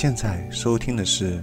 [0.00, 1.42] 现在收听的是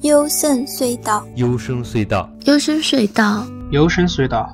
[0.00, 4.52] 幽深隧道，幽深隧道，幽深隧道，幽深隧道，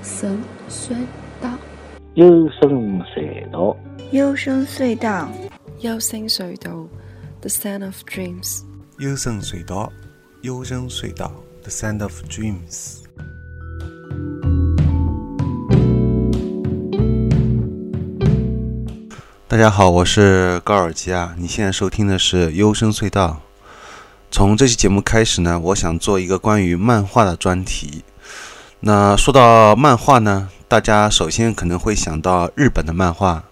[0.00, 0.40] 幽深
[0.74, 0.96] 隧
[1.38, 1.56] 道，
[2.16, 3.76] 幽深隧道，
[4.10, 5.28] 幽深隧道，
[5.78, 6.88] 幽深隧道
[7.40, 8.62] ，The Sound of Dreams，
[8.98, 9.92] 幽深隧道，
[10.40, 13.01] 幽深隧道，The Sound of Dreams。
[19.52, 21.34] 大家好，我是高尔基啊。
[21.36, 23.42] 你现在收听的是幽深隧道。
[24.30, 28.02] 从这期节目开始呢，我想做一个关于漫画的专题。
[28.80, 33.44] 那说到漫画呢，大家首先可能会想到日本的漫画，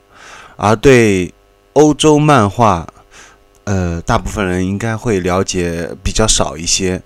[0.56, 1.34] 而对
[1.74, 2.88] 欧洲漫画，
[3.64, 7.02] 呃，大部分人应该会了解比较少一些，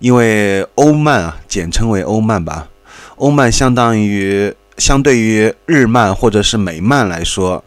[0.00, 2.68] 因为欧漫啊，简称为欧漫吧。
[3.18, 7.64] 欧漫相当于相对于日漫或者是美漫来说。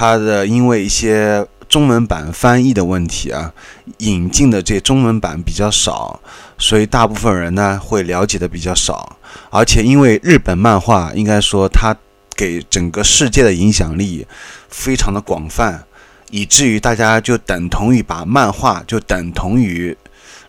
[0.00, 3.52] 它的因为一些中文版翻译的问题啊，
[3.98, 6.18] 引进的这中文版比较少，
[6.56, 9.18] 所以大部分人呢会了解的比较少。
[9.50, 11.94] 而且因为日本漫画应该说它
[12.34, 14.26] 给整个世界的影响力
[14.70, 15.84] 非常的广泛，
[16.30, 19.94] 以至于大家就等同于把漫画就等同于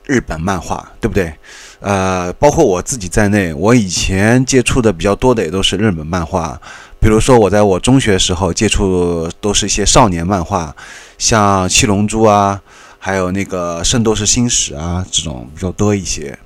[0.06, 1.34] 日本漫画，对不对？
[1.82, 6.58] 呃，包括我自己在内，我以前接触的比较多的也都是日本漫画。
[7.02, 10.76] 比如说，我在我中学时候接触都是一些少年漫画，
[11.18, 12.62] 像《七龙珠》啊，
[13.00, 16.38] 还有那个《圣斗士星矢》啊，这种比较多一些。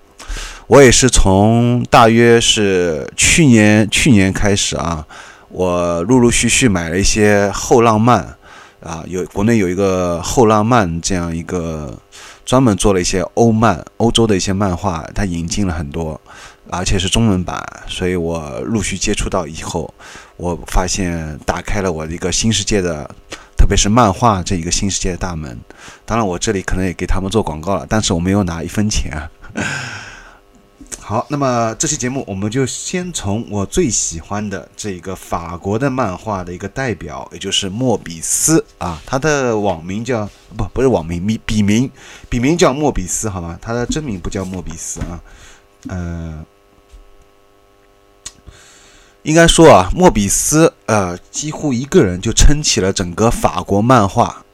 [0.67, 5.05] 我也是从大约是去年去年开始啊，
[5.49, 8.37] 我陆陆续续买了一些后浪漫
[8.81, 11.93] 啊，有国内有一个后浪漫这样一个
[12.45, 16.19] 专门做了一些欧漫，欧洲的一些漫画，它引进了很多。
[16.75, 19.93] 而且是中文版，所以我陆续接触到以后，
[20.37, 23.09] 我发现打开了我的一个新世界的，
[23.57, 25.59] 特别是漫画这一个新世界的大门。
[26.05, 29.31] 当然，我这里可能也给他们做广告了，但是我没有拿一分钱啊。
[30.99, 41.89] 好，那么这期节目我们就先从我最喜欢的这一个法国的漫画的一个代表，也就是莫比斯啊，他的网名叫不不是网名，笔笔名
[42.27, 43.57] 笔名叫莫比斯，好吗？
[43.61, 45.21] 他的真名不叫莫比斯啊，
[45.87, 46.45] 呃。
[49.25, 54.45] 应该说啊，莫比斯呃，几乎一个人就撑起了整个法国漫画，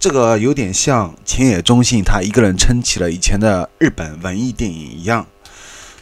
[0.00, 5.24] 这个有点像前野忠信他一个人撑起了以前的日本文艺电影一样。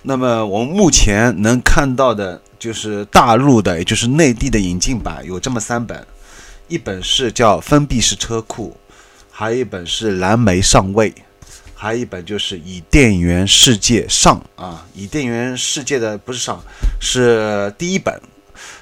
[0.04, 6.06] 那么我们目前能看到的就是大陆的，也就是内地的引进版有这么三本，
[6.68, 8.74] 一本是叫《封闭式车库》，
[9.30, 11.10] 还有一本是《蓝莓上尉》。
[11.74, 16.62] 还有一本就是《伊甸园世界上》啊，《伊甸园世界》的不是上，
[17.00, 18.14] 是第一本。《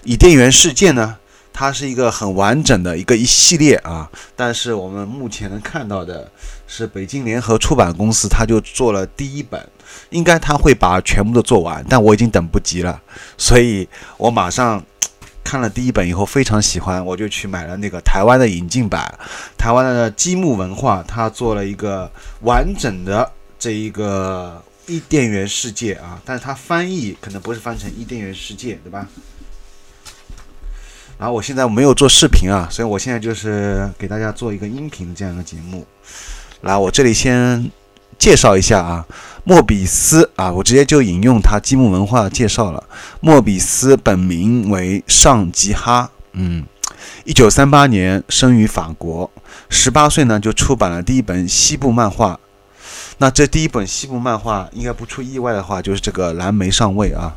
[0.05, 1.17] 伊甸园世界》呢，
[1.53, 4.09] 它是一个很完整的一个一系列啊。
[4.37, 6.31] 但是我们目前能看到的
[6.67, 9.67] 是，北京联合出版公司它就做了第一本，
[10.11, 13.01] 应该它会把全部都做完，但我已经等不及了，
[13.37, 14.85] 所以我马上。
[15.45, 19.13] 看了第一本以后非常喜欢，我就去买了那个台湾的引进版。
[19.59, 22.11] 台湾的积木文化，它做了一个
[22.41, 29.07] 完整的这一个伊甸园世界啊，但是它翻译可能不是翻成伊甸园世界，对吧？
[31.19, 35.87] 然后我现在没有做视频啊，所以我现在就是给大家做一个音频这样一个节目。
[36.63, 37.71] 来，我这里先
[38.19, 39.07] 介绍一下啊。
[39.45, 42.85] 莫比斯啊，我直接就引用他积木文化介绍了。
[43.21, 46.65] 莫比斯本名为尚吉哈，嗯，
[47.25, 49.29] 一九三八年生于法国，
[49.69, 52.39] 十八岁呢就出版了第一本西部漫画。
[53.19, 57.37] 那这第一本西部漫画应该不出意外的话，就是这个蓝莓上尉啊，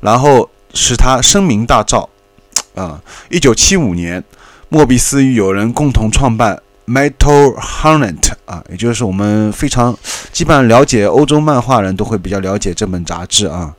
[0.00, 2.08] 然后使他声名大噪
[2.74, 3.00] 啊。
[3.30, 4.24] 一九七五年，
[4.68, 6.60] 莫比斯与友人共同创办。
[6.88, 9.94] Metal Hornet 啊，也就是我们非常
[10.32, 13.74] 基本上了解欧洲漫画人都会比较了解这本杂志啊。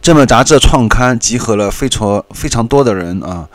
[0.00, 3.46] 这本杂志的创刊集合了非常非常多的人啊，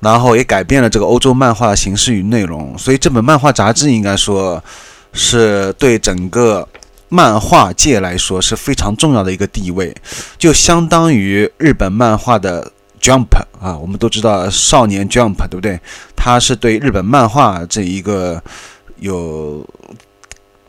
[0.00, 4.62] 然后也改变了这个欧洲漫画的形式与内容，所以这本漫画杂志应该说
[5.12, 6.66] 是对整个
[7.08, 9.94] 漫画界来说是非常重要的一个地位，
[10.38, 12.72] 就相当于日本漫画的。
[12.98, 13.26] Jump
[13.60, 15.78] 啊，我们都知道少年 Jump 对不对？
[16.26, 18.42] 它是对日本漫画这一个
[18.98, 19.64] 有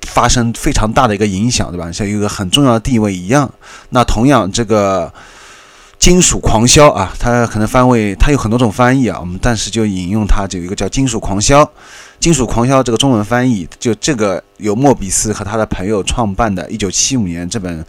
[0.04, 1.92] 发生非常大的一个影响，对吧？
[1.92, 3.52] 像一个很重要的地位一样。
[3.90, 5.12] 那同样，这个
[5.98, 11.68] 金属狂销啊，它可能翻为它有很多种翻译啊，我们但是就引用它，就一个叫金属狂销。
[12.20, 17.84] 金属狂销这个中文翻译，就这个由莫比斯和他的朋友创办的1975年这本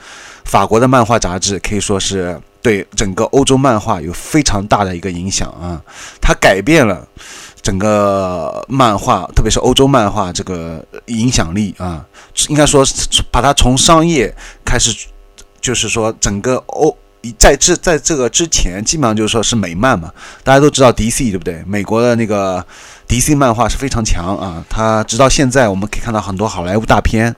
[0.47, 2.41] 法国的漫画杂志，可以说是。
[2.61, 5.81] 对整个欧洲漫画有非常大的一个影响啊，
[6.21, 7.07] 它改变了
[7.61, 12.05] 整个漫画，特别是欧洲漫画这个影响力啊，
[12.49, 12.85] 应该说
[13.31, 14.35] 把它从商业
[14.65, 15.07] 开始，
[15.61, 16.97] 就是说整个欧
[17.37, 20.11] 在这在这个之前，基本上就是说是美漫嘛，
[20.45, 21.63] 大家都知道 DC 对不对？
[21.67, 22.65] 美国的那个
[23.09, 27.35] DC 漫画是非常强啊，它直到现在我们可以看到很多好莱坞大片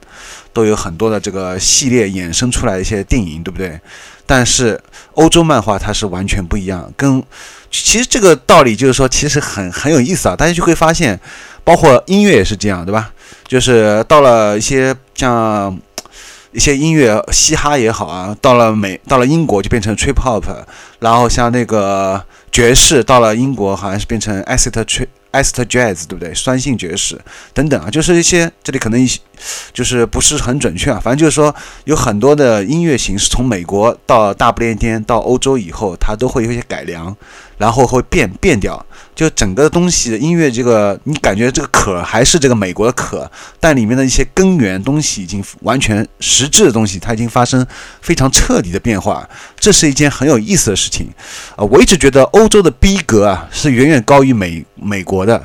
[0.53, 3.81] 都有很多的这个系列衍生出来一些电影，对不对？
[4.27, 4.79] 但是
[5.15, 7.21] 欧洲漫画它是完全不一样，跟
[7.71, 10.35] 其实这个道理就是说，其实很很有意思啊。
[10.35, 11.19] 大家就会发现，
[11.63, 13.11] 包括音乐也是这样，对吧？
[13.47, 15.79] 就是到了一些像
[16.51, 20.43] 一些音乐，嘻哈也好啊，到了美到了英国就变成 trip hop，
[20.99, 22.21] 然后像那个
[22.51, 25.07] 爵士到了英国好像是变成 acid trip。
[25.31, 26.33] acid jazz 对不对？
[26.33, 27.17] 酸性爵士
[27.53, 29.17] 等等啊，就是一些这里可能一些
[29.71, 30.99] 就是不是很准确啊。
[31.01, 37.15] 反正就是说，有很多的音乐形式从美国到大不列颠到欧洲以后，它都会有一些改良，
[37.61, 38.83] 然后会变变掉。
[39.21, 43.29] 就整个东西的音乐，这个你感觉这个壳还是这个美国的壳，
[43.59, 47.63] 但里面的一些根源东西已经完全实质的东西，它已经发生
[48.01, 49.29] 非常彻底的变化。
[49.59, 51.07] 这是一件很有意思的事情
[51.55, 51.63] 啊！
[51.65, 55.37] 我一直觉得欧洲的逼格啊是远远高于美美国的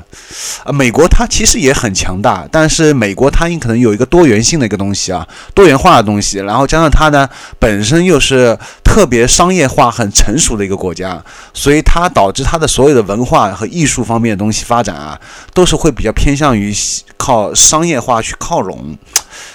[0.65, 0.73] 啊。
[0.73, 11.23] 美国它其实也很强大，但是美国它可能有一个多元性的一个东西啊，多元化的东西，然后加上它呢本身又是特别商业化很成熟的一个国家，
[11.53, 13.55] 所以它导致它的所有的文化。
[13.57, 15.21] 和艺术方面的东西发展啊，
[15.55, 16.75] 都是会比较偏向于
[17.17, 18.97] 靠商业化去靠拢，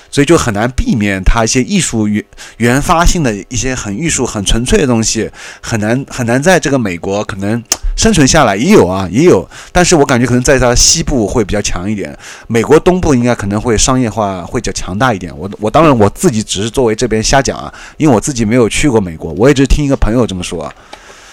[0.09, 2.23] 所以就很难避免它一些艺术原
[2.57, 5.29] 原发性的一些很艺术很纯粹的东西，
[5.61, 7.63] 很难很难在这个美国可能
[7.95, 8.55] 生存下来。
[8.55, 12.17] 也有啊，也有，但是我感觉可能在它西部会比较强一点，
[12.47, 15.35] 美国东部应该可能会商业化会比较强大一点。
[15.37, 20.71] 我我当然我自己只是作为这边瞎讲啊，因为我自己没有去过美国，我也只听一个朋友这么说。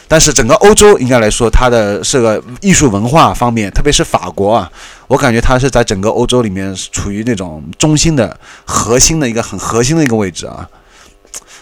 [0.08, 4.72] 但是整个欧洲应该来说，它的这个艺术文化方面，特别是法国啊，
[5.06, 8.34] 我感觉它是在整个欧洲里面处于那种中心的
[8.64, 10.66] 核心的一个很核心的一个位置啊，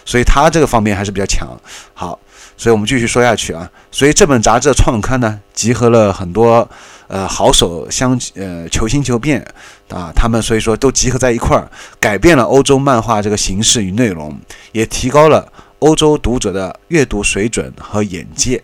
[0.05, 1.49] 所以它这个方面还是比较强。
[1.93, 2.17] 好，
[2.55, 3.69] 所以我们继续说下去啊。
[3.91, 6.67] 所以这本杂志的创刊呢，集合了很多
[7.07, 9.45] 呃好手相呃求新求变
[9.89, 14.39] 啊，他们所以说都集合在一块儿，改变了欧洲漫画这个形式与内容，
[14.71, 15.51] 也提高了。
[15.79, 18.63] 欧洲读者的阅读水准和眼界，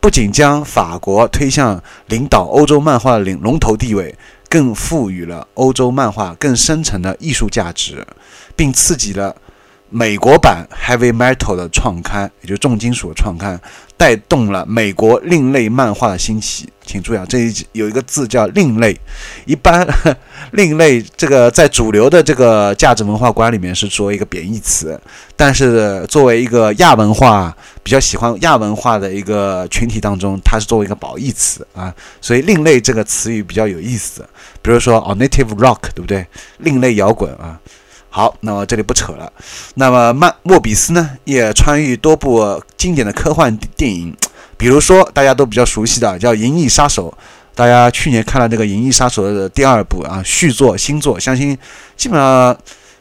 [0.00, 4.12] 不仅将法国推向领导欧洲漫画领龙头地位，
[4.48, 8.04] 更赋予了欧洲漫画更深层的艺术价值，
[8.56, 9.36] 并刺激了。
[9.90, 13.60] 美国版 Heavy Metal 的创刊，也就是重金属的创刊，
[13.96, 16.68] 带动了美国另类漫画的兴起。
[16.86, 18.98] 请注意啊，这一有一个字叫“另类”。
[19.46, 19.86] 一般
[20.52, 25.00] “另类”这个在主流的这个价值文化观里面是作为一个贬义词，
[25.36, 31.94] 但是作为一个亚文化比较喜欢亚文化的一个群体当中，它是作为一个褒义词啊。
[32.20, 34.24] 所以“另类”这个词语比较有意思。
[34.60, 36.26] 比如说 a native Rock”，对不对？
[36.58, 37.60] 另类摇滚啊。
[38.10, 39.32] 好，那么这里不扯了。
[39.74, 44.12] 那么曼莫比斯呢，也参与多部经典的科幻电影，
[44.56, 47.08] 比如说大家都比较熟悉的叫《银翼杀手》，
[47.54, 51.56] 大家去年看了这个《银翼杀手》的第二部啊，续作新作，相信
[51.96, 52.56] 基本上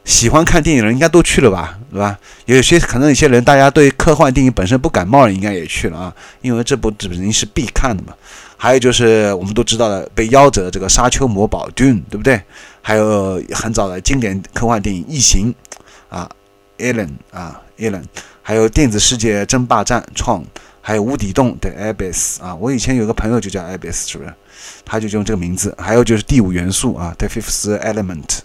[0.06, 2.18] 喜欢看电影的人应该都去了吧，对吧？
[2.46, 8.14] 有些可能有些人大家对科幻电影本身不感冒，应该也去了啊，因为这部指定是必看的嘛。
[8.62, 12.42] 还有就是我们都知道的被夭折的这个沙丘魔堡 Dune，对不对？
[12.82, 15.54] 还有很早的经典科幻电影《异形》
[16.16, 16.30] 啊
[16.78, 18.04] ，Alien 啊，Alien，
[18.42, 20.44] 还有电子世界争霸战创，
[20.82, 24.34] 还有无底洞的 Abyss 啊，我以前有个朋友就叫 Abyss，是不是？
[24.84, 25.74] 他就用这个名字。
[25.78, 28.40] 还有就是第五元素啊，The Fifth Element，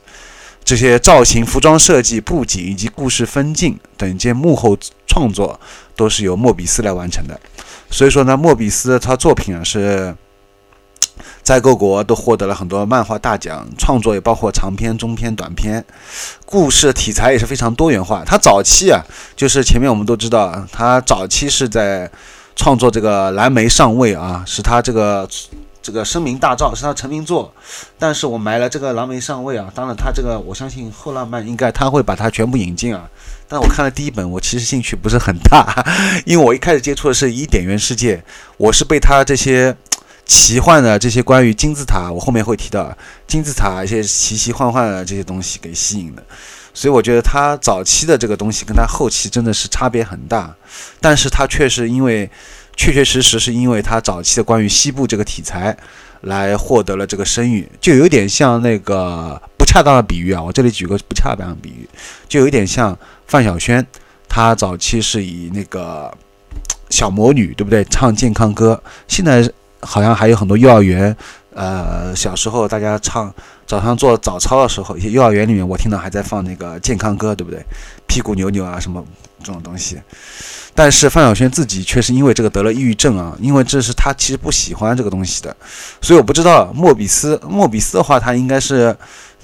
[0.63, 4.77] 这些造型、服装设计、布景以及故事分镜等一些幕后
[5.07, 5.59] 创作
[5.97, 7.41] 都是由莫比斯来完成的。
[7.91, 10.15] 所以说呢，莫比斯他作品啊是
[11.45, 15.85] 在各国都获得了很多漫画大奖，创作也包括长篇、中篇、短篇，
[16.47, 18.25] 故事题材也是非常多元化。
[18.25, 19.05] 他早期啊，
[19.37, 22.11] 就是前面我们都知道，他早期是在
[22.57, 25.29] 创作这个蓝莓上尉啊，是他这个
[25.83, 27.53] 这个声名大噪，是他成名作。
[27.99, 33.07] 但是我买了这个蓝莓上尉啊，当然他这个我相信后浪漫应该他会把它全部引进啊。
[33.47, 35.85] 但我看了第一本，我其实兴趣不是很大，
[36.25, 38.25] 因为我一开始接触的是以点元世界，
[38.57, 39.77] 我是被他这些
[40.25, 46.23] 奇幻的这些关于金字塔，我后面会提到金字塔一些奇奇幻幻的这些东西给吸引的，
[46.73, 50.55] 所以我觉得他早期的这个东西跟他后期真的是差别很大，
[51.01, 52.31] 但是他确实因为
[52.77, 55.77] 确确实实是因为他早期的关于西部这个题材
[56.23, 59.65] 来获得了这个声誉，就有点像那个不。
[59.75, 61.89] 恰当的比喻啊，我这里举个不恰当的比喻，
[62.29, 63.85] 就有点像范晓萱，
[64.29, 66.17] 她早期是以那个
[66.91, 67.83] 小魔女，对不对？
[67.87, 69.51] 唱健康歌，现在
[69.85, 71.15] 好像还有很多幼儿园，
[71.55, 73.33] 呃，小时候大家唱
[73.67, 77.65] 早上做早操的时候，一些幼儿园里面我听到还在放那个健康歌，对不对？
[78.07, 79.05] 屁股扭扭啊，什么
[79.43, 80.01] 这种东西。
[80.77, 85.57] 但是范晓萱自己却是因为这个得了抑郁症啊，因为这是他其实不喜欢这个东西的，
[86.01, 88.97] 所以我不知道莫比斯，莫比斯的话，他应该是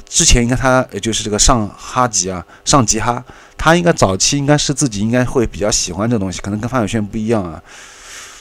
[0.09, 3.23] 之前应该他也就是这个上哈吉啊，上吉哈，
[3.57, 7.63] 他应该早期应该是自己应该会比较喜欢这东西，可能跟范晓萱不一样啊。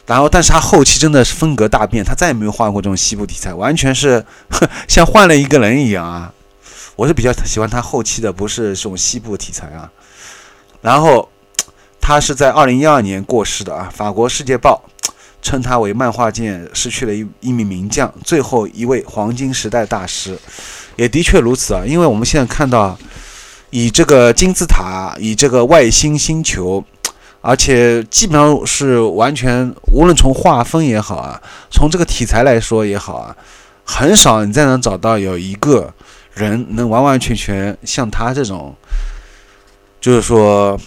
[0.10, 4.26] 然后，但是他后期真的是风格大变，他再也没有画过这种西部题材，完全是
[4.90, 6.34] 像换了一个人一样啊。
[6.96, 9.90] 我是比较喜欢他后期的，不是这种西部题材啊。
[10.82, 11.30] 然后。
[12.02, 13.88] 他是在二零一二年过世的啊。
[13.94, 14.82] 法国《世界报》
[15.44, 20.36] 称他为漫画界失去了一一名名将，最后一位黄金时代大师，
[20.96, 21.84] 也的确如此啊。
[21.86, 22.98] 因为我们现在看到，
[23.70, 26.84] 以这个金字塔，以这个外星星球，
[27.42, 33.36] 而且基本上是完全，无论从画风也好啊，从这个题材来说也好啊，
[33.84, 35.94] 很少你再能找到有一个
[36.34, 38.76] 人能完完全全像他这种，
[40.00, 40.80] 就是说。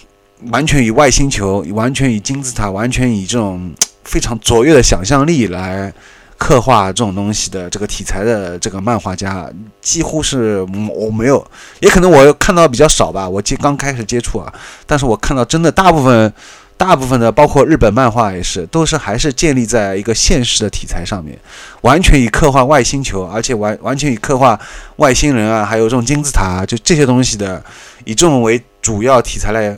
[0.51, 5.93] 完全以外星球，完全以金字塔，完全以这种非常卓越的想象力来
[6.37, 9.49] 刻画这种东西的这个题材的这个漫画家，
[9.81, 10.61] 几乎是
[10.93, 11.45] 我没有，
[11.79, 13.27] 也可能我看到比较少吧。
[13.27, 14.53] 我接刚开始接触啊，
[14.85, 16.33] 但是我看到真的大部分、
[16.77, 21.37] 大部分的，包括日本漫画也是，都是还是建立在一个现实的题材上面，
[21.81, 24.59] 完全以刻画外星球，而且完完全以刻画
[24.97, 27.63] 外星人啊，还有这种金字塔，就这些东西的，
[28.05, 29.77] 以这种为主要题材来。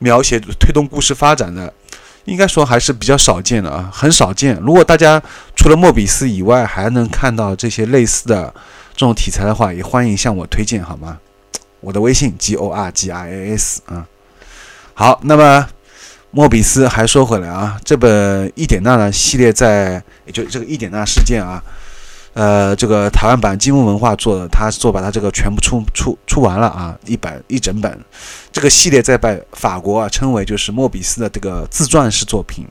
[0.00, 1.72] 描写推动故事发展的，
[2.24, 4.56] 应该说还是比较少见的啊，很少见。
[4.56, 5.22] 如果大家
[5.54, 8.52] 除了莫比斯以外，还能看到这些类似的
[8.94, 11.18] 这种题材的话，也欢迎向我推荐好吗？
[11.80, 14.06] 我的微信 G O R G I A S 啊。
[14.94, 15.68] 好，那么
[16.30, 21.62] 莫比斯还说回来啊，这本一点纳的系列在，也就这个一点纳事件啊。
[22.34, 27.96] 呃，这个台湾版金木文化做的，他做把它这个全部出出出完了啊，一本一整本，
[28.50, 32.66] 这个系列在被法国啊称为就是莫比斯的这个自传式作品，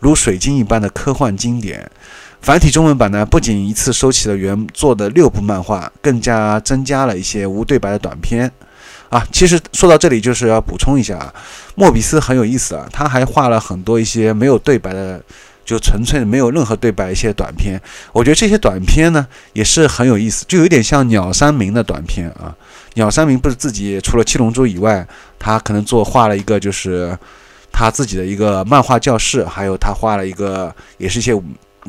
[0.00, 1.88] 如水晶一般的科幻经典。
[2.42, 8.50] 繁体中文版呢，不仅一次收起了原作的六部漫画，更加增加了一些无对白的短片
[9.08, 9.24] 啊。
[9.30, 11.32] 其实说到这里，就是要补充一下啊，
[11.76, 15.22] 莫比斯很有意思啊，他还画了很多一些没有对白的。
[15.66, 17.78] 就纯粹没有任何对白一些短片，
[18.12, 22.54] 我觉得这些短片呢也是很有意思，就有点像鸟山明的短片啊。
[22.94, 25.06] 鸟山明不是自己除了七龙珠以外，
[25.38, 27.18] 他可能做画了一个就是
[27.72, 31.32] 他自己的一个漫画教室，还有他画了一个也是一些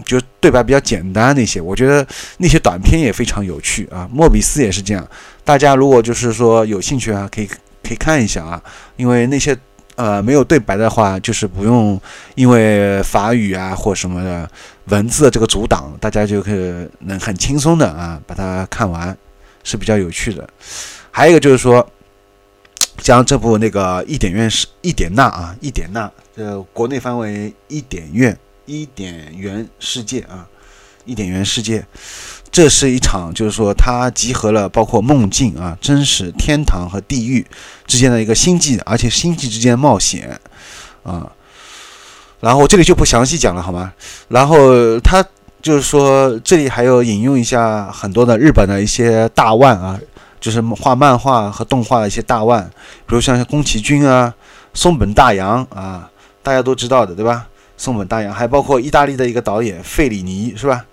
[0.04, 2.06] 就对白比较简单那些，我觉得
[2.40, 4.10] 那些短片也非常有趣啊。
[4.12, 5.08] 莫比斯也是这样，
[5.46, 8.62] 大家如果就是说有兴趣啊，可以可以看一下啊，
[8.96, 9.56] 因为那些。
[9.98, 12.00] 呃，没有对白的话，就是不用
[12.36, 14.50] 因为法语啊或什么的
[14.86, 19.18] 文字的这个阻挡，大家就可以能很轻松的啊把它看完，
[19.64, 20.48] 是比较有趣的。
[21.10, 21.84] 还有一个就是说，
[23.00, 28.38] 将这部那个一点院是一点那啊一点那，呃国内翻为一点院
[28.68, 30.48] 一点元世界啊
[31.06, 31.84] 一点元世界。
[32.58, 37.46] 这是一场，就是说，它集合了包括梦境啊、真实、天堂和地狱
[37.86, 40.40] 之间的一个星际，而且星际之间冒险
[41.04, 41.32] 啊。
[42.40, 43.94] 然后这里就不详细讲了，好吗？
[44.30, 45.24] 然后他
[45.62, 50.00] 就是说，这里还有引用一下很多的日本的一些大腕啊，
[50.40, 52.68] 就是画漫画和动画的一些大腕，
[53.06, 54.34] 比如像宫崎骏啊、
[54.74, 56.10] 松本大洋啊，
[56.42, 57.46] 大家都知道的，对吧？
[57.78, 60.84] 松本大洋，还包括意大利的一个导演费里尼，是吧？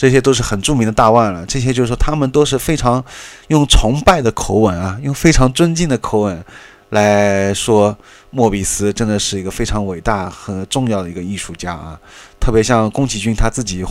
[0.00, 3.04] 这些都是很著名的大腕了，这些就是说他们都是非常
[3.48, 6.42] 用崇拜的口吻啊，用非常尊敬的口吻
[6.88, 7.94] 来说
[8.30, 12.00] 莫比斯真的是一个非常伟大和重要的一个艺术家啊。
[12.40, 13.84] 特别像宫崎骏他自己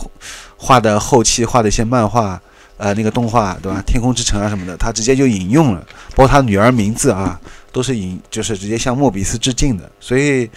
[0.56, 2.42] 画的后期画的一些漫画，
[2.76, 3.80] 呃，那个动画对吧？
[3.86, 5.86] 天空之城啊什么的，他直接就引用了，
[6.16, 7.40] 包括他女儿名字啊，
[7.70, 9.88] 都是引就是直接向莫比斯致敬的。
[10.00, 10.50] 所以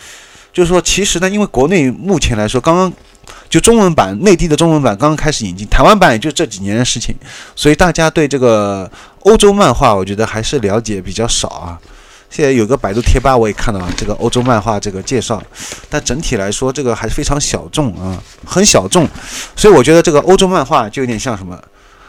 [0.52, 2.92] 就是说，其实呢，因为国内目前来说刚刚。
[3.50, 7.15] 就中文版，内地的中文版刚刚开始引进，台湾版也就这几年的事情，
[7.56, 8.89] 所以大家对这个
[9.22, 11.80] 欧洲漫画，我觉得还是了解比较少啊。
[12.30, 15.39] 现在有个百度贴吧，我也看到了这个欧洲漫画这个介绍，
[15.88, 19.08] 但整体来说，这个还是非常小众啊，很小众。
[19.56, 21.62] 所以我觉得这个欧洲漫画就有点像什么，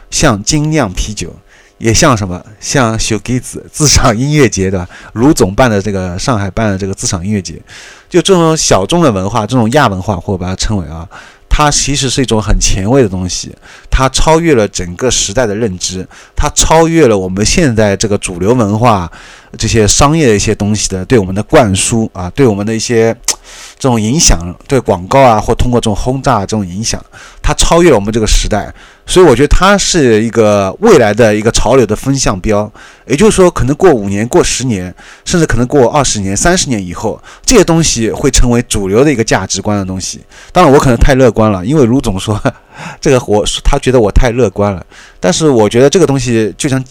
[0.09, 1.31] 像精酿啤酒，
[1.77, 4.87] 也像什么，像小给子自赏音乐节对吧？
[5.13, 7.61] 卢总办的这个上海办的这个自赏音乐节，
[8.09, 11.07] 就这种小众的文化，这种亚文化，或者把它称为啊。
[11.57, 13.55] 它其实是一种很前卫的东西，
[13.89, 16.05] 它超越了整个时代的认知，
[16.35, 19.09] 它超越了我们现在这个主流文化
[19.57, 23.15] 这些商业的一些东西的对我们的灌输啊，对我们的一些
[23.77, 27.03] 这种影响，对广告啊，或通过这种轰炸这种影响，
[27.41, 28.73] 它超越了我们这个时代，
[29.05, 32.71] 所以我觉得它是一个未来的一个潮流的风向标。
[33.05, 34.93] 也就是说，可能过五年、过十年，
[35.25, 40.21] 甚至可能过二十年、三十年以后，这些东西会成为主流的一个价值观的东西。
[40.51, 42.41] 当然，我可能太乐观了，因为卢总说
[42.99, 44.83] 这个，我他觉得我太乐观了。
[45.19, 46.83] 但是我觉得这个东西就像，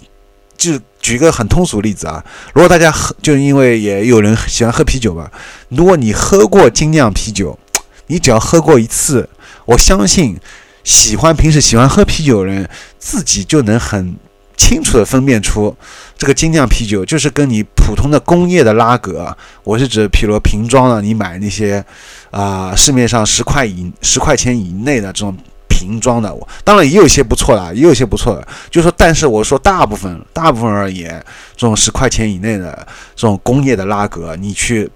[0.57, 5.31] 就举个很通俗例子啊，如果大家喝，就是因为也有人喜欢喝啤酒吧，
[5.69, 7.59] 如果你喝过精酿啤酒，
[8.07, 9.29] 你只要喝过一次，
[9.67, 10.39] 我相信
[10.83, 12.67] 喜欢平时喜欢喝啤酒的人
[12.99, 14.17] 自己就能很。
[14.57, 15.77] 清楚的分辨出，
[16.17, 21.85] 这个精酿啤酒就是跟你普通的工业的拉格，我是指，譬如瓶装的，你买那些，
[22.31, 25.37] 啊，市面上十块以十块钱以内的这种
[25.75, 31.21] 瓶装的，我当然也有些不错的，也有些不错的，就说，但是我说大部分，大部分而言，
[31.57, 34.89] 这种十块钱以内的这种工业的拉格，你去。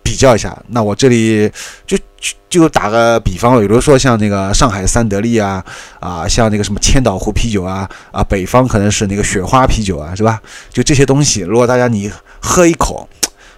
[0.00, 1.52] 比较一下，那我这里
[1.86, 1.94] 就
[2.48, 5.62] 就打个比方，比如说像那个上海三得利啊，
[6.00, 10.40] 啊，像那个什么千岛湖啤酒啊，啊，北方可能是那个雪花啤酒啊，是吧？
[10.72, 12.10] 就这些东西，如果大家你
[12.40, 13.06] 喝一口，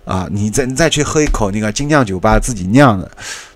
[0.04, 3.10] 啊，你再你再去喝一口那个精酿酒吧自己酿的，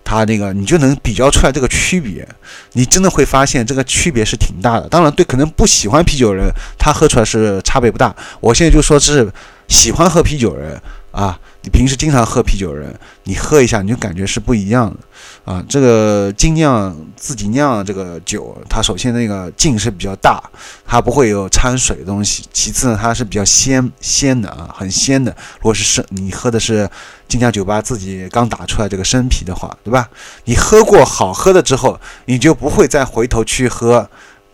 [0.04, 2.26] 它那个你就能比较出来这个区别，
[2.72, 4.88] 你真的会发现这个区别是挺大的。
[4.88, 8.14] 当然，对可能不喜欢啤酒人，他喝出来是差别不大。
[8.40, 9.32] 我现在就说是
[9.68, 10.80] 喜欢喝啤酒人。
[11.14, 12.92] 啊，你平时经常喝啤酒的人，
[13.23, 15.64] 你喝一下你就感觉是不一样的啊。
[15.68, 20.42] 这个精酿自己酿这个酒，它首先那个劲是比较大，
[20.85, 22.42] 它不会有掺水的东西。
[22.52, 25.30] 其次呢，它是比较鲜鲜的啊，很鲜的。
[25.59, 26.90] 如果是生，你喝的是
[27.28, 30.11] 精酿酒吧自己刚打出来这个生啤的话，对吧？
[30.47, 34.11] 你喝过好喝的之后，你就不会再回头去喝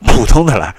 [0.06, 0.74] 普通的了。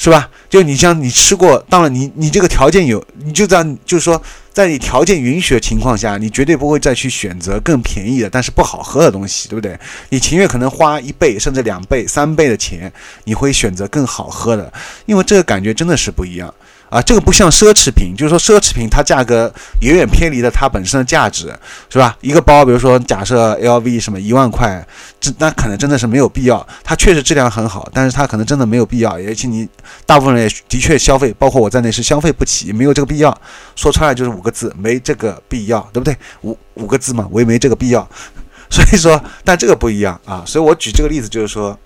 [0.00, 0.30] 是吧？
[0.48, 4.22] 就你像你吃过，当然你你这个条件有，你就在就是说，
[4.58, 9.78] 在你条件允许的情况下，你绝对不会再去选择更便宜的，但是不好喝的东西，对不对？
[10.08, 12.92] 你情愿可能花一倍甚至两倍、三倍的钱，
[13.22, 14.72] 你会选择更好喝的，
[15.06, 16.52] 因为这个感觉真的是不一样。
[16.90, 21.52] 啊，这个不像奢侈品，就是说奢侈品它价格远远偏离了它本身的价值，
[21.90, 22.16] 是吧？
[22.20, 24.86] 一个包，比如说假设 LV 什么一万块，
[25.20, 26.66] 这那可能真的是没有必要。
[26.82, 29.12] 它确实质量很好，但是它可能真的没有必要。
[29.12, 29.68] 而且你
[30.06, 33.38] 大部分人也的确消费，包括我在内是消费不起，没有这个必要。
[33.76, 36.16] 说穿了就是五个字，没这个必要，对不对？
[36.42, 38.08] 五五个字嘛，我也没这个必要。
[38.70, 40.42] 所以说，但这个不一样啊。
[40.46, 41.78] 所以我举这个例子就是说，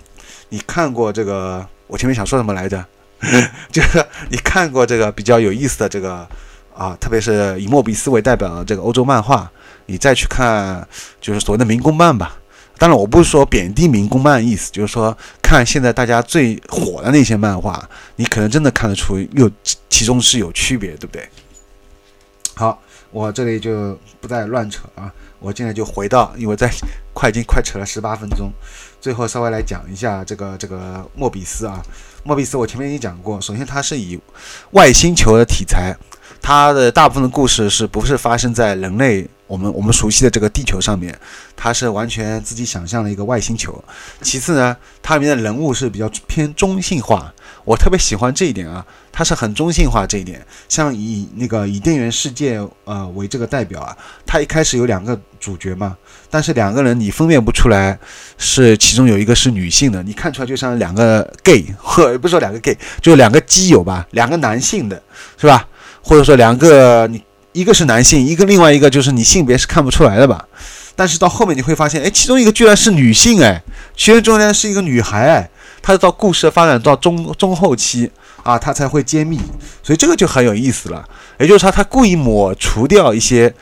[0.49, 1.67] 你看过这个？
[1.89, 2.83] 我前面想说什么来着？
[3.71, 6.29] 就是你看过这个比较有意思的这个
[6.75, 9.49] 啊，特别是以莫比斯为代表的这个欧洲漫画，
[9.87, 10.87] 你再去看
[11.21, 12.37] 就是所谓的民工漫吧。
[12.79, 19.49] 当然，我不是说贬低民工漫意思，就是说看现在大家最火的那些漫画，你可能真的看得出有
[19.89, 21.29] 其中是有区别，对不对？
[22.55, 22.83] 好，
[23.13, 26.69] 我这里就不再乱扯啊，我现在就回到，因为在
[27.13, 28.51] 快已经快扯了十八分钟，
[29.01, 31.81] 最后稍微来讲一下这个这个莫比斯啊。
[32.25, 33.41] 莫比斯，我前面已经讲过。
[33.41, 34.19] 首先，它是以
[34.71, 35.95] 外星球的题材，
[36.41, 41.19] 它的大部分的故事是不是发生在人类我们我们熟悉的这个地球上面？
[41.57, 43.83] 它是完全自己想象的一个外星球。
[44.21, 47.33] 其次呢，它里面的人物是比较偏中性化，
[47.65, 50.45] 我特别喜欢这一点啊，它是很中性化这一点。
[50.69, 53.97] 像以那个以电源世界呃为这个代表啊，
[54.27, 55.97] 它一开始有两个主角嘛。
[56.31, 57.99] 但是两个人你分辨不出来
[58.39, 65.01] 是其中有一个是女性的，你看出来就像两个 gay，或不是说两个 gay，就两个基友吧，两个男性的，
[65.39, 65.69] 是吧？
[66.03, 67.23] 或者说两个你
[67.53, 70.49] 一个是男性，一个另外一个就是你性别是看不出来的吧？
[70.97, 73.63] 但是到后面你会发现，哎，其中一个居然是女性，哎，
[73.97, 75.51] 其中中间是一个女孩，哎，
[75.83, 78.11] 他到故事发展到中中后期
[78.43, 79.39] 啊，他才会揭秘，
[79.83, 81.05] 所以这个就很有意思了。
[81.39, 83.53] 也就是说，他故意抹除掉一些。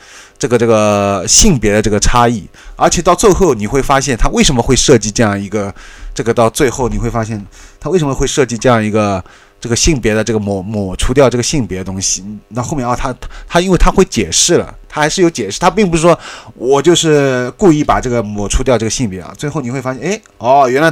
[0.41, 2.43] 这个这个性别的这个差异，
[2.75, 5.71] 而且到最后你会发现他为什么会设计这样一个，
[6.15, 7.45] 这个到最后你会发现
[7.79, 9.23] 他为什么会设计这样一个
[9.59, 12.25] 这个性别的这个抹抹除掉这个性别的东西。
[12.47, 13.13] 那后面啊，他
[13.47, 16.17] 他因为他会解释了，他还是有解释，他并不是说
[16.55, 19.31] 我就是故意把这个抹除掉这个性别啊。
[19.37, 20.91] 最后你会发现，哎哦，原来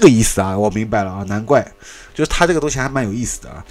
[0.00, 1.62] 这个意思啊，我明白了啊，难怪，
[2.14, 3.62] 就是他这个东西还蛮有意思的啊。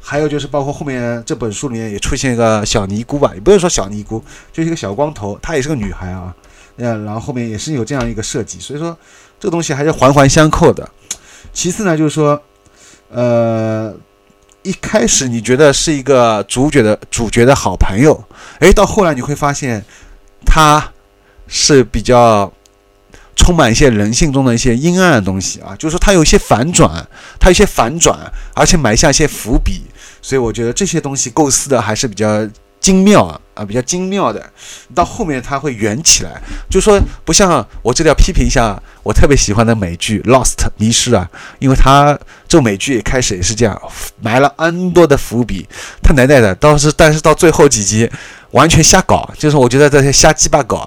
[0.00, 4.20] 还有就是，包括后面这本书里面也出现一个小尼姑吧，也不是说小尼姑，
[4.52, 6.34] 就是一个小光头，她也是个女孩啊。
[6.78, 8.96] 嗯，然后后面也是有这样一个设计，所以说
[9.38, 10.90] 这个东西还是环环相扣的。
[11.52, 12.42] 其次呢，就是说，
[13.08, 13.94] 呃，
[14.64, 18.24] 一开始你觉得是一个主角的主角的好朋友，
[18.58, 19.84] 诶，到后来你会发现
[20.44, 20.92] 他
[21.46, 22.52] 是比较。
[23.48, 26.90] 充满一些人性中的一些阴暗的东西啊，就是说它有一些反转，
[27.40, 28.14] 它有一些反转，
[28.54, 29.84] 而且埋下一些伏笔，
[30.20, 32.46] 所以我觉得这些东西构思的还是比较
[32.78, 34.52] 精妙啊啊，比较精妙的，
[34.94, 41.26] 到后面它会圆起来，就说不像我这里要批评一下我特别喜欢的美剧《Lost》迷失啊，
[41.58, 43.80] 因为它这部美剧开始也是这样，
[44.20, 45.66] 埋了 N 多的伏笔，
[46.02, 48.10] 太奶奶的，倒是但是到最后几集
[48.50, 50.86] 完全瞎搞，就是我觉得这些瞎鸡巴搞。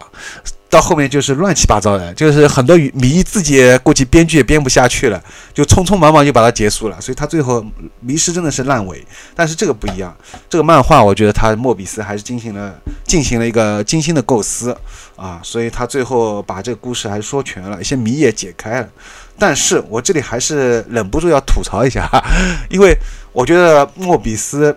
[0.72, 5.22] 到后面就是乱七八糟的，就是很多迷自己估计编剧也编不下去了，
[5.54, 7.00] 就匆匆忙忙就把它结束了。
[7.02, 7.64] 所以他最后
[8.00, 9.06] 迷失真的是烂尾。
[9.36, 10.16] 但是这个不一样，
[10.50, 14.76] 这个漫画我觉得他莫比斯还是进行了进行了一个精心的构思
[15.18, 18.90] 啊，所以他最后把这个故事还是说全了，一些谜也解开了。
[19.38, 22.10] 但是我这里还是忍不住要吐槽一下，
[22.72, 22.98] 因为
[23.34, 24.74] 我觉得莫比斯。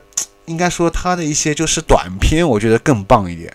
[0.46, 3.50] 应该说他的一些就是短片，我觉得更棒一点。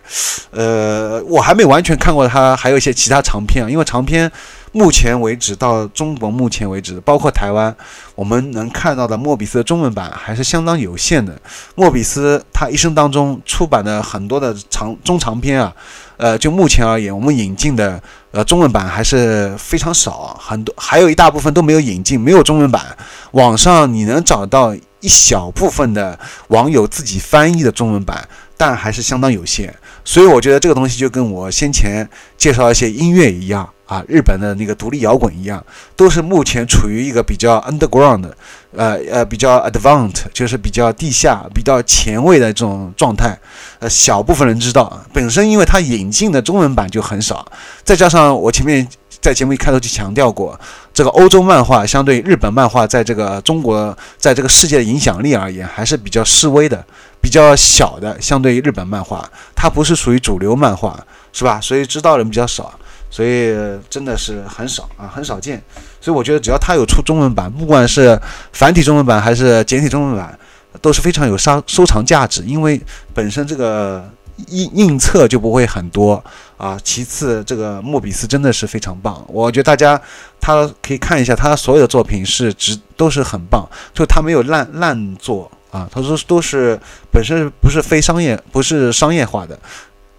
[0.51, 3.69] 呃，我还没完全看过他，还有一些其他长片啊。
[3.69, 4.31] 因为长片
[4.71, 7.75] 目前为止到中国目前为止，包括台湾，
[8.15, 11.39] 我们能看到的莫比斯的中文版还是相当有限的。
[11.75, 15.71] 莫比斯他一生当中出版的很多的长中长篇啊，
[16.17, 22.97] 呃，就目前而言，我们引进的呃中文版还是非常少，很多还有一大部分都没有引进，没有中文版。
[23.33, 24.75] 网上你能找到。
[25.01, 26.17] 一小部分的
[26.49, 32.07] 网友自己翻译的中文版，但还是相当有限，所以我觉得这个东西就跟我先前
[32.37, 35.63] 介绍一些音乐一样啊，日本的那个独立摇滚一样，
[35.95, 38.29] 都是目前处于一个比较 underground，
[38.75, 43.37] 呃呃比较 a d v a n c e 就是比较地下、比较前卫的这种状态。
[43.79, 47.49] 呃，小部分人知道，本身因为它引进的中文版就很少，
[47.83, 48.87] 再加上我前面。
[49.21, 50.57] 在节目一开头就强调过，
[50.93, 56.81] 这个欧洲漫画相对日本漫画在这个中国，在这个世界的影响力而言，还是比较示威的，
[57.19, 58.19] 比较小的。
[58.21, 60.97] 相对于日本漫画，它不是属于主流漫画，
[61.33, 61.59] 是吧？
[61.61, 62.73] 所以知道人比较少，
[63.09, 63.53] 所以
[63.89, 65.61] 真的是很少啊，很少见。
[65.99, 68.17] 所以我觉得，只要它有出中文版，不管是
[68.53, 70.39] 繁体中文版还是简体中文版，
[70.81, 72.81] 都是非常有收收藏价值，因为
[73.13, 74.09] 本身这个。
[74.47, 76.23] 印印册就不会很多
[76.57, 76.79] 啊。
[76.83, 80.01] 其次，这个莫比斯真的是非常棒，我觉得大家
[80.39, 85.87] 他可以看一下他所有的作品是值都是很棒，就他没有烂烂作啊。
[85.91, 86.79] 他说都是
[87.11, 89.57] 本身不是非商业，不是商业化的，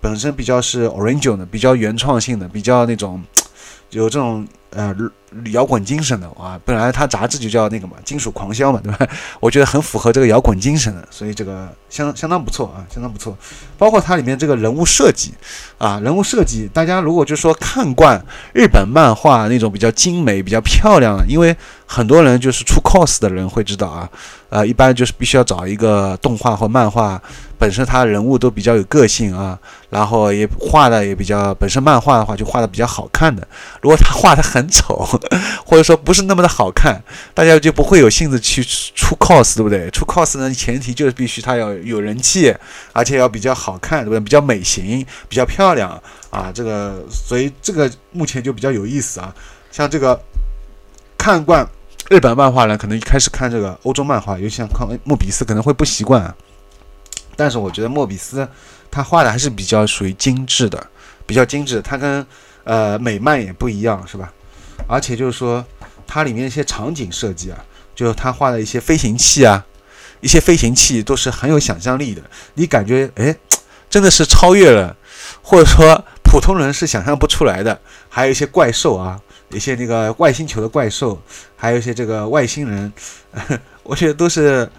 [0.01, 3.23] 本身比较是 original 的，比较原创性的，比较那种
[3.91, 4.47] 有这种。
[4.71, 4.95] 呃，
[5.53, 9.07] 摇滚精神的啊，本来它杂志就叫那个嘛，金属狂销嘛，对吧？
[9.41, 13.37] 我觉得很符合这个摇滚精神的，所以这个相相当不错啊，相当不错。
[13.77, 15.35] 包括它里面这个人物设计
[15.79, 21.57] 啊，人物设计，大家如果就说看惯日本漫画那种比较精美、比较漂亮的，因为
[21.87, 24.09] 很多人就是出 cos 的人会知道啊，
[24.51, 27.21] 呃，一般就是必须要找一个动画或漫画。
[27.59, 29.59] 本身他人物都比较有个性啊，
[29.91, 33.47] 然后也画的也比较，本身漫画的话就画的比较好看的。
[33.83, 35.09] 如果他画的很很丑，
[35.65, 39.91] 或者说不是那么的好看，大家就不会有性子去出 cos，对不对？
[39.91, 42.55] 出 cos 呢，前提就是必须他要有人气，
[42.93, 44.21] 而且要比较好看，对不对？
[44.21, 45.91] 比较美型，比较漂亮
[46.29, 46.53] 啊。
[46.55, 49.35] 这个，所以这个目前就比较有意思啊。
[49.73, 50.21] 像这个
[51.17, 51.67] 看惯
[52.11, 56.35] 日本漫画呢，可能一开始看这个欧洲漫画，尤其像看莫比斯，可能会不习惯。
[57.37, 58.47] 但是我觉得莫比斯
[58.91, 60.87] 他画的还是比较属于精致的，
[61.25, 61.81] 比较精致。
[61.81, 62.27] 他跟
[62.65, 64.31] 呃美漫也不一样，是吧？
[64.87, 65.65] 而且就是说，
[66.07, 67.65] 它里面一些场景设计啊，
[67.95, 69.65] 就是他画的一些飞行器啊，
[70.21, 72.23] 一些飞行器都是很有想象力的。
[72.55, 73.37] 你感觉哎，
[73.89, 74.97] 真的是超越了，
[75.43, 77.81] 或者说普通人是想象不出来的。
[78.09, 81.21] 还有一些怪兽啊，一些那个外星球的怪兽，
[81.57, 82.93] 还有一些这个外星人，
[83.83, 84.71] 我觉得都是。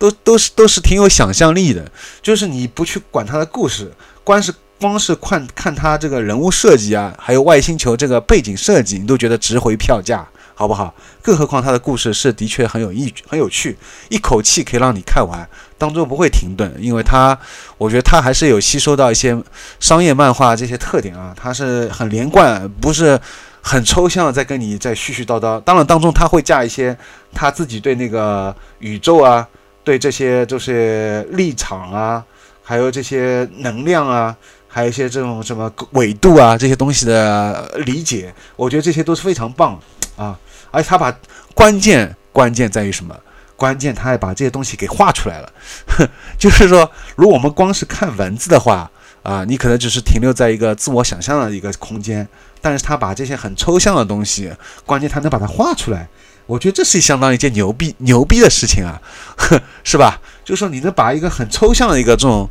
[0.00, 1.90] 都都是都是挺有想象力的，
[2.22, 10.94] 就是你不去管他的故事，光是光是看看他这个人物设计啊，还有外星球这个背景设计，你都觉得值回票价，好不好？
[11.22, 13.76] 更何况他的故事是的确很有意很有趣，
[14.08, 17.38] 一口气可以让你看完，当中不会停顿，因为他
[17.76, 19.36] 我觉得他还是有吸收到一些
[19.80, 23.18] 商业漫画这些特点啊，他是很连贯，不是
[23.60, 25.60] 很抽象，在跟你在絮絮叨叨。
[25.60, 26.96] 当然当中他会加一些
[27.34, 29.46] 他自己对那个宇宙啊。
[29.84, 32.22] 对这些就是立场啊，
[32.62, 34.36] 还有这些能量啊，
[34.68, 39.80] 还有一些这种什么纬度啊这些东西的理解，我觉得这些都是非常棒
[40.16, 40.38] 啊。
[40.70, 41.12] 而且他把
[41.54, 43.16] 关键关键在于什么？
[43.56, 45.52] 关键他还把这些东西给画出来了。
[46.38, 48.88] 就是说，如果我们光是看文字的话
[49.24, 52.28] 啊，你可能只是停留在一个自我想象的一个空间。
[52.60, 54.52] 但是他把这些很抽象的东西，
[54.84, 56.08] 关键他能把它画出来。
[56.46, 59.00] 我觉得这是相当一件牛逼牛逼的事情啊，
[59.82, 60.20] 是吧？
[60.44, 62.48] 就是说，你能把一个很抽象的一个这种，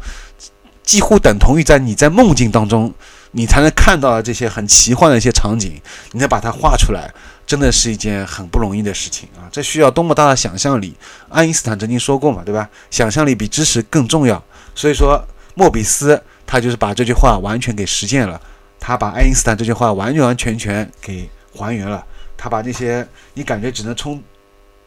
[0.87, 2.93] 几乎等同于在你在梦境当中，
[3.31, 5.73] 你才能看到的这些很奇幻的一些场景，
[6.13, 7.13] 你能把它画出来，
[7.45, 9.51] 真的是一件很不容易的事情啊！
[9.51, 10.95] 这需要多么大的想象力？
[11.27, 12.69] 爱因斯坦曾经说过嘛，对吧？
[12.89, 14.41] 想象力比知识更重要。
[14.73, 15.21] 所以说，
[15.55, 18.39] 莫比斯他就是把这句话完全给实践了，
[18.79, 22.01] 他把爱因斯坦这句话完完全全给还原了，
[22.37, 24.23] 他把那些你感觉只能从，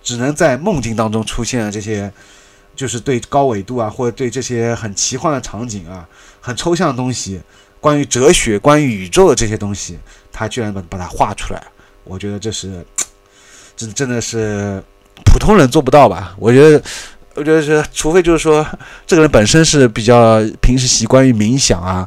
[0.03, 2.11] 只能在梦境当中出现的这些，
[2.81, 6.09] 就是对高纬度啊，或者对这些很奇幻的场景啊，
[6.41, 7.39] 很抽象的东西，
[7.79, 9.99] 关于哲学、关于宇宙的这些东西，
[10.33, 11.63] 他居然把把它画出来，
[12.05, 12.83] 我觉得这是，
[13.77, 14.83] 真真的是
[15.27, 16.35] 普通人做不到吧？
[16.39, 16.83] 我觉得。
[17.37, 18.67] 我觉得是，除非就是说，
[19.07, 22.07] 这个人本身是比较平时习惯于冥想啊，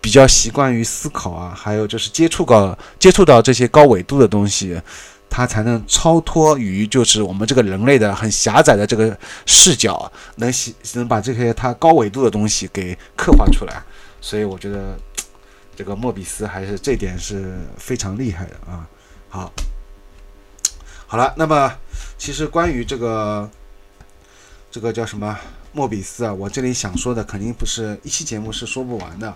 [0.00, 4.80] 比较习惯于思考啊，还有就是接触到接触到这些高纬度的东西，
[5.30, 9.16] 他才能超脱于就是我们这个人类的很狭窄的这个
[9.46, 13.82] 视角，能写能把这些他高维度的东西给刻画出来。
[14.20, 14.98] 所以我觉得
[15.74, 18.86] 这个莫比斯还是这点是非常厉害的啊。
[19.30, 19.52] 好，
[21.06, 21.72] 好了，那么
[22.18, 23.48] 其实关于这个。
[24.72, 25.36] 这个叫什么
[25.72, 26.32] 莫比斯啊？
[26.32, 29.34] 我这里想说的肯定不是一期节目是说不完的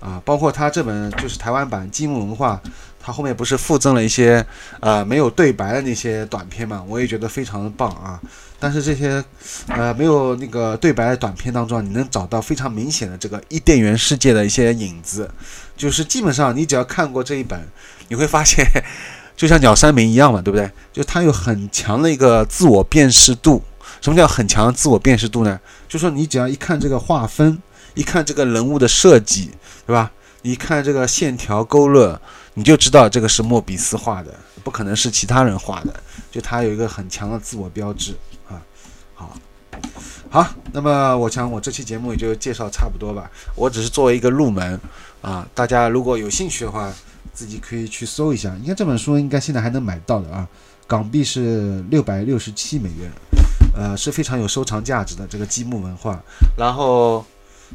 [0.00, 0.20] 啊！
[0.24, 2.60] 包括他这本就是台湾版《积木文化》，
[3.00, 4.44] 它后面不是附赠了一些
[4.80, 6.82] 呃没有对白的那些短片嘛？
[6.88, 8.20] 我也觉得非常的棒啊！
[8.58, 9.22] 但是这些
[9.68, 15.30] 呃没有那个对白的短片当中，你能找到非常明显的这个伊甸园世界的一些影子，
[15.76, 17.60] 就是基本上你只要看过这一本，
[18.08, 18.64] 你会发现
[19.36, 20.70] 就像鸟山明一样嘛，对不对？
[20.94, 23.62] 就它有很强的一个自我辨识度。
[24.04, 25.58] 什么叫很强的自我辨识度呢？
[25.88, 27.58] 就说你只要一看这个划分，
[27.94, 29.50] 一看这个人物的设计，
[29.86, 30.12] 对吧？
[30.42, 32.20] 一看这个线条勾勒，
[32.52, 35.94] 你就知道这个是莫比斯画的，不可能是其他人画的。
[36.30, 38.14] 就他有一个很强的自我标志
[38.46, 38.60] 啊。
[39.14, 39.34] 好，
[40.28, 43.30] 好，那么我想我这期节目也就介绍差不多吧。
[43.54, 44.78] 我只是作为一个入门
[45.22, 46.92] 啊，大家如果有兴趣的话，
[47.32, 48.54] 自己可以去搜一下。
[48.60, 50.46] 应该这本书应该现在还能买到的啊，
[50.86, 53.10] 港币是六百六十七美元。
[53.76, 56.18] 呃，是非常有收藏价值的这个积木文化，
[56.56, 57.24] 然后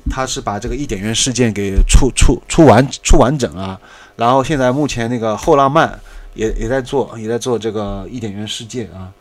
[0.10, 3.80] 他是把这个伊甸园事件给出出出完出完整啊，
[4.16, 6.00] 然后现在目前那个后浪漫
[6.34, 9.12] 也也在做也在做这个伊甸园世界啊，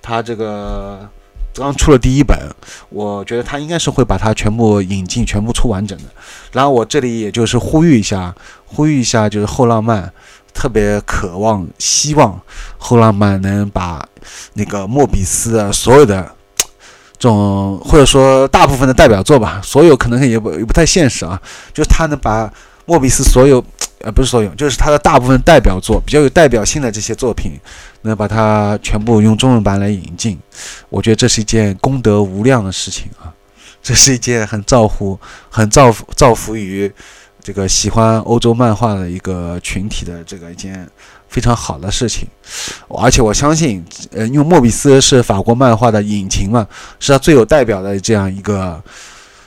[0.00, 1.08] 他这个
[1.54, 2.38] 刚出了第一本，
[2.88, 6.04] 我觉得他应该是会把它全部引进全部出完整的，
[6.52, 10.12] 然后我这里也就是呼吁一下，呼吁一下就是后浪漫。
[10.54, 12.38] 特别渴望、希望
[12.76, 14.06] 后浪漫能把
[14.54, 16.22] 那个莫比斯的所有的
[17.18, 21.40] 这种，或者说大部分的代表作吧，所有可能也不也不太现实啊，
[21.72, 22.52] 就是他能把
[22.84, 23.64] 莫比斯所有，
[24.00, 27.52] 呃，不是所有，就是他的大部分代表作，比较有代表性的这些作品，
[28.02, 30.38] 能把它全部用中文版来引进，
[30.88, 33.32] 我觉得这是一件功德无量的事情啊，
[33.82, 36.92] 这是一件很造福、很造福、造福于。
[37.44, 40.88] 这个喜欢欧洲漫画的一个群体的这个一件
[41.32, 42.28] 非常好的事情，
[42.88, 46.66] 而且我相信，呃，因为莫比斯是法国漫画的引擎嘛，
[47.00, 48.78] 是他最有代表的这样一个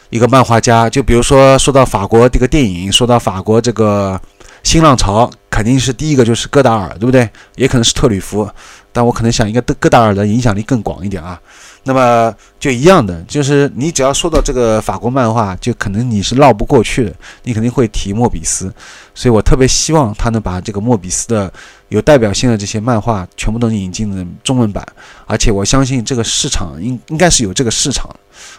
[0.09, 0.89] 一个漫画家。
[0.89, 4.19] 就比如说说到法国这个电影，说到法国这个
[4.63, 7.29] 新浪潮，肯定是第一个就是戈达尔，对不对？
[7.55, 8.49] 也可能是特吕弗，
[8.91, 11.39] 但我可能想，应该戈达尔的影响力更广一点啊。
[11.87, 18.73] 那么就一样的，就是你只要说到这个法国漫画，就可能你是绕不过去的，你肯定会提莫比斯，
[19.13, 21.53] 所以我特别希望他能把这个莫比斯的
[21.89, 24.83] 有代表性的这些漫画全部都引进的中文版，
[25.27, 28.09] 而且我相信这个市场应应该是有这个市场，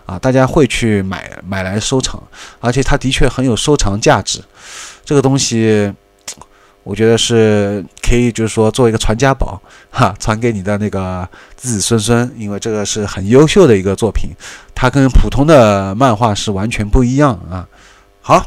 [0.07, 2.23] 啊，大家会去买买来收藏，
[2.61, 4.41] 而且它的确很有收藏价值，
[5.05, 5.93] 这个东西。
[6.87, 14.31] 我觉得是可以，就是说做一个传家宝，哈， 传给你的那个子子孙孙，因为这个是很优秀的一个作品，
[14.73, 17.67] 它跟普通的漫画是完全不一样啊。
[18.21, 18.47] 好，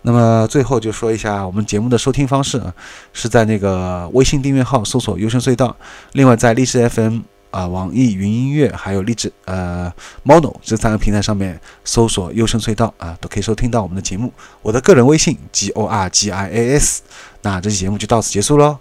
[0.00, 2.72] 那么最后就说一下我们节目的收听方式啊，
[3.12, 5.76] 是在那个微信订阅号搜索“优声隧道”，
[6.12, 7.20] 另外在历史 FM。
[7.54, 9.92] 啊，网易云音乐还有荔枝呃
[10.24, 14.32] Mono 这三个平台上面搜索“优声隧道”啊，都可以收听到我们的节目。
[14.60, 17.02] 我的个人微信 G O R G I A S。
[17.42, 18.78] 那这期节目就到此结束喽。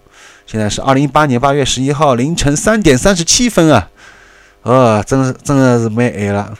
[0.47, 3.91] 现在是二零一八年八月十一号凌晨三点三十七分啊，
[4.63, 6.57] 呃，真是真的是没 A 了。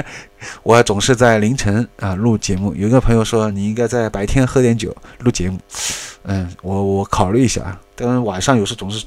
[0.62, 2.74] 我总是在凌晨啊录节目。
[2.74, 5.58] 有一个朋友说你应该在白天喝点酒录节目。
[6.22, 9.04] 嗯，我我考虑一下啊，但晚上有时总是。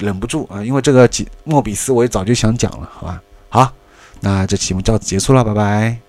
[0.00, 1.08] 忍不住啊，因为这个
[1.44, 3.22] 莫比斯我也早就想讲了，好吧？
[3.48, 3.72] 好，
[4.20, 6.03] 那这期节目就到此结束了，拜拜。